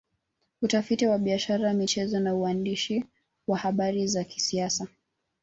Utafiti 0.61 1.05
wa 1.07 1.17
biashara 1.17 1.73
michezo 1.73 2.19
na 2.19 2.35
uandishi 2.35 3.05
wa 3.47 3.57
habari 3.57 4.07
za 4.07 4.23
kisiasa 4.23 4.87